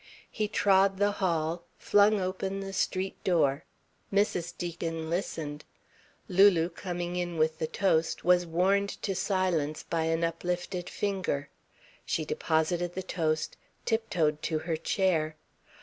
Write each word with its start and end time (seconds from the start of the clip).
He 0.31 0.47
trod 0.47 0.97
the 0.97 1.11
hall, 1.11 1.63
flung 1.77 2.19
open 2.19 2.59
the 2.59 2.73
street 2.73 3.23
door. 3.23 3.65
Mrs. 4.11 4.51
Deacon 4.57 5.11
listened. 5.11 5.63
Lulu, 6.27 6.69
coming 6.69 7.15
in 7.17 7.37
with 7.37 7.59
the 7.59 7.67
toast, 7.67 8.23
was 8.25 8.43
warned 8.47 8.89
to 9.03 9.13
silence 9.13 9.83
by 9.83 10.05
an 10.05 10.23
uplifted 10.23 10.89
finger. 10.89 11.49
She 12.03 12.25
deposited 12.25 12.95
the 12.95 13.03
toast, 13.03 13.57
tiptoed 13.85 14.41
to 14.41 14.57
her 14.65 14.75
chair. 14.75 15.35